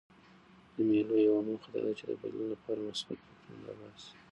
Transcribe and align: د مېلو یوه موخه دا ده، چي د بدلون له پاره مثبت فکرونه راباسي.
د 0.73 0.75
مېلو 0.87 1.15
یوه 1.27 1.41
موخه 1.47 1.69
دا 1.73 1.79
ده، 1.85 1.91
چي 1.97 2.03
د 2.09 2.11
بدلون 2.21 2.47
له 2.51 2.57
پاره 2.63 2.81
مثبت 2.89 3.17
فکرونه 3.25 3.63
راباسي. 3.69 4.11